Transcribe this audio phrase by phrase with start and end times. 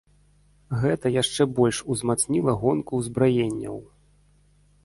[0.83, 3.77] Гэта яшчэ больш узмацніла гонку ўзбраенняў.